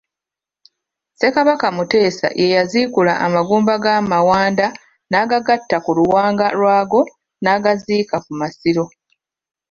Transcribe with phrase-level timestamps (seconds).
[1.13, 4.67] Ssekabaka Mutesa ye yaziikula amagumba ga Mawanda
[5.09, 7.01] n'agagatta ku luwanga lwago
[7.43, 8.85] n'agaziika ku masiro.